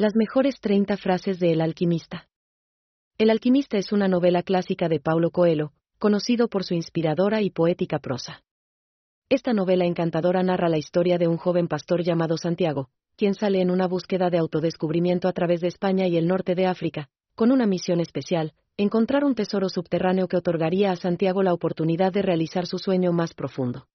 [0.00, 2.26] Las mejores 30 frases de El alquimista.
[3.18, 7.98] El alquimista es una novela clásica de Paulo Coelho, conocido por su inspiradora y poética
[7.98, 8.42] prosa.
[9.28, 13.70] Esta novela encantadora narra la historia de un joven pastor llamado Santiago, quien sale en
[13.70, 17.66] una búsqueda de autodescubrimiento a través de España y el norte de África, con una
[17.66, 22.78] misión especial, encontrar un tesoro subterráneo que otorgaría a Santiago la oportunidad de realizar su
[22.78, 23.86] sueño más profundo.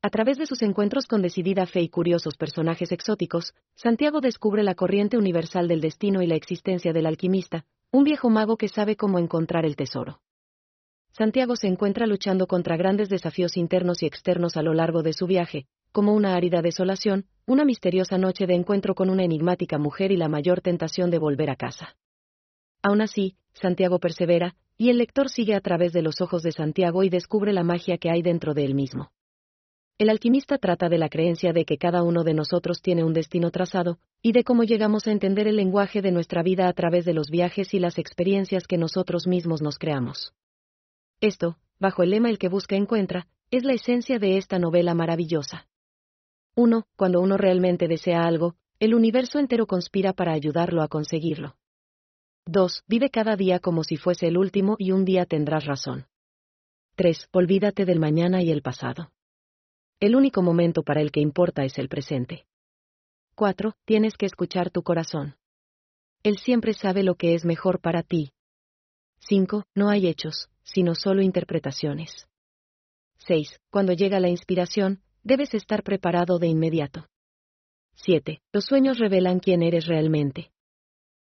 [0.00, 4.76] A través de sus encuentros con decidida fe y curiosos personajes exóticos, Santiago descubre la
[4.76, 9.18] corriente universal del destino y la existencia del alquimista, un viejo mago que sabe cómo
[9.18, 10.20] encontrar el tesoro.
[11.10, 15.26] Santiago se encuentra luchando contra grandes desafíos internos y externos a lo largo de su
[15.26, 20.16] viaje, como una árida desolación, una misteriosa noche de encuentro con una enigmática mujer y
[20.16, 21.96] la mayor tentación de volver a casa.
[22.82, 27.02] Aún así, Santiago persevera, y el lector sigue a través de los ojos de Santiago
[27.02, 29.10] y descubre la magia que hay dentro de él mismo.
[29.98, 33.50] El alquimista trata de la creencia de que cada uno de nosotros tiene un destino
[33.50, 37.14] trazado, y de cómo llegamos a entender el lenguaje de nuestra vida a través de
[37.14, 40.32] los viajes y las experiencias que nosotros mismos nos creamos.
[41.20, 45.66] Esto, bajo el lema El que busca encuentra, es la esencia de esta novela maravillosa.
[46.54, 46.84] 1.
[46.94, 51.56] Cuando uno realmente desea algo, el universo entero conspira para ayudarlo a conseguirlo.
[52.46, 52.84] 2.
[52.86, 56.06] Vive cada día como si fuese el último y un día tendrás razón.
[56.94, 57.30] 3.
[57.32, 59.10] Olvídate del mañana y el pasado.
[60.00, 62.46] El único momento para el que importa es el presente.
[63.34, 63.74] 4.
[63.84, 65.36] Tienes que escuchar tu corazón.
[66.22, 68.32] Él siempre sabe lo que es mejor para ti.
[69.28, 69.64] 5.
[69.74, 72.28] No hay hechos, sino solo interpretaciones.
[73.26, 73.60] 6.
[73.70, 77.08] Cuando llega la inspiración, debes estar preparado de inmediato.
[77.96, 78.40] 7.
[78.52, 80.52] Los sueños revelan quién eres realmente.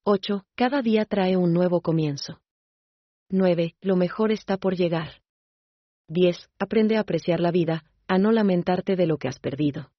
[0.05, 0.47] 8.
[0.55, 2.41] Cada día trae un nuevo comienzo.
[3.29, 3.75] 9.
[3.81, 5.21] Lo mejor está por llegar.
[6.07, 6.49] 10.
[6.59, 9.91] Aprende a apreciar la vida, a no lamentarte de lo que has perdido.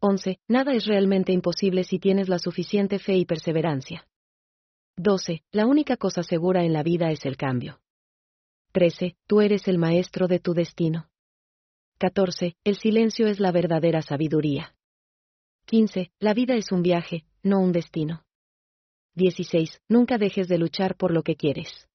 [0.00, 0.40] 11.
[0.48, 4.08] Nada es realmente imposible si tienes la suficiente fe y perseverancia.
[4.96, 5.44] 12.
[5.52, 7.78] La única cosa segura en la vida es el cambio.
[8.72, 9.16] 13.
[9.28, 11.08] Tú eres el maestro de tu destino.
[11.98, 12.56] 14.
[12.64, 14.74] El silencio es la verdadera sabiduría.
[15.66, 16.10] 15.
[16.18, 18.24] La vida es un viaje, no un destino.
[19.14, 19.82] 16.
[19.88, 21.88] Nunca dejes de luchar por lo que quieres.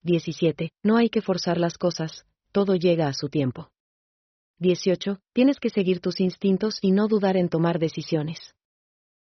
[0.00, 0.70] 17.
[0.82, 3.70] No hay que forzar las cosas, todo llega a su tiempo.
[4.58, 5.20] 18.
[5.34, 8.54] Tienes que seguir tus instintos y no dudar en tomar decisiones.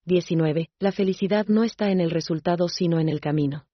[0.06, 0.70] 19.
[0.80, 3.66] La felicidad no está en el resultado sino en el camino.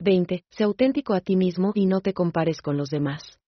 [0.00, 0.44] 20.
[0.50, 3.38] Sé auténtico a ti mismo y no te compares con los demás.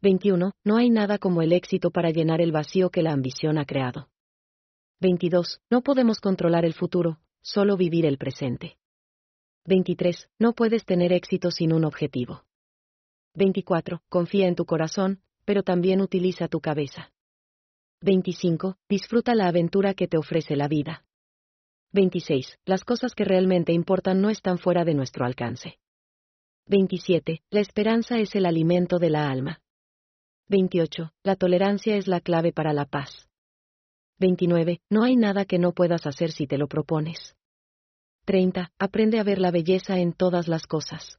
[0.00, 0.52] 21.
[0.64, 4.08] No hay nada como el éxito para llenar el vacío que la ambición ha creado.
[5.00, 5.60] 22.
[5.70, 8.78] No podemos controlar el futuro, solo vivir el presente.
[9.66, 10.28] 23.
[10.38, 12.44] No puedes tener éxito sin un objetivo.
[13.34, 14.02] 24.
[14.08, 17.12] Confía en tu corazón, pero también utiliza tu cabeza.
[18.02, 18.76] 25.
[18.88, 21.04] Disfruta la aventura que te ofrece la vida.
[21.92, 22.58] 26.
[22.64, 25.78] Las cosas que realmente importan no están fuera de nuestro alcance.
[26.66, 27.42] 27.
[27.50, 29.60] La esperanza es el alimento de la alma.
[30.48, 31.12] 28.
[31.22, 33.28] La tolerancia es la clave para la paz.
[34.18, 34.80] 29.
[34.90, 37.36] No hay nada que no puedas hacer si te lo propones.
[38.24, 38.72] 30.
[38.78, 41.18] Aprende a ver la belleza en todas las cosas.